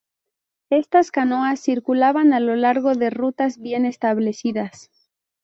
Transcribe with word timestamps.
Estas 0.71 1.11
canoas 1.11 1.59
circulaban 1.59 2.33
a 2.33 2.39
lo 2.39 2.55
largo 2.55 2.95
de 2.95 3.11
rutas 3.11 3.59
bien 3.59 3.85
establecidas. 3.85 4.89